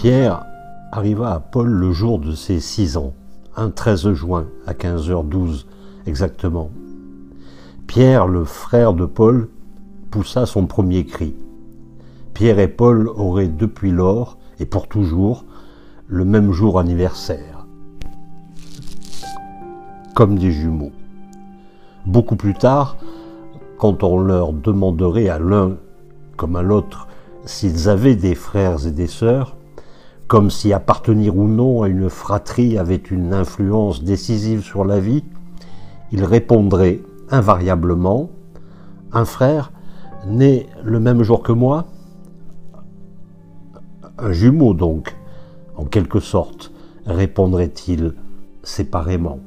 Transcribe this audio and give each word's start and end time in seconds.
Pierre 0.00 0.46
arriva 0.92 1.30
à 1.30 1.40
Paul 1.40 1.68
le 1.68 1.92
jour 1.92 2.18
de 2.18 2.32
ses 2.32 2.58
six 2.58 2.96
ans, 2.96 3.12
un 3.54 3.68
13 3.68 4.14
juin 4.14 4.46
à 4.66 4.72
15h12 4.72 5.66
exactement. 6.06 6.70
Pierre, 7.86 8.26
le 8.26 8.46
frère 8.46 8.94
de 8.94 9.04
Paul, 9.04 9.50
poussa 10.10 10.46
son 10.46 10.64
premier 10.64 11.04
cri. 11.04 11.34
Pierre 12.32 12.60
et 12.60 12.68
Paul 12.68 13.08
auraient 13.08 13.48
depuis 13.48 13.90
lors, 13.90 14.38
et 14.58 14.64
pour 14.64 14.88
toujours, 14.88 15.44
le 16.06 16.24
même 16.24 16.50
jour 16.50 16.78
anniversaire. 16.78 17.66
Comme 20.14 20.38
des 20.38 20.50
jumeaux. 20.50 20.92
Beaucoup 22.06 22.36
plus 22.36 22.54
tard, 22.54 22.96
quand 23.76 24.02
on 24.02 24.18
leur 24.18 24.54
demanderait 24.54 25.28
à 25.28 25.38
l'un 25.38 25.76
comme 26.38 26.56
à 26.56 26.62
l'autre 26.62 27.06
s'ils 27.44 27.90
avaient 27.90 28.16
des 28.16 28.34
frères 28.34 28.86
et 28.86 28.92
des 28.92 29.06
sœurs, 29.06 29.56
comme 30.30 30.48
si 30.48 30.72
appartenir 30.72 31.36
ou 31.36 31.48
non 31.48 31.82
à 31.82 31.88
une 31.88 32.08
fratrie 32.08 32.78
avait 32.78 32.94
une 32.94 33.34
influence 33.34 34.04
décisive 34.04 34.62
sur 34.62 34.84
la 34.84 35.00
vie, 35.00 35.24
ils 36.12 36.22
répondraient 36.22 37.00
invariablement 37.30 38.30
Un 39.12 39.24
frère 39.24 39.72
né 40.28 40.68
le 40.84 41.00
même 41.00 41.24
jour 41.24 41.42
que 41.42 41.50
moi 41.50 41.86
Un 44.18 44.30
jumeau 44.30 44.72
donc, 44.72 45.16
en 45.74 45.84
quelque 45.84 46.20
sorte, 46.20 46.70
répondrait-il 47.06 48.14
séparément. 48.62 49.40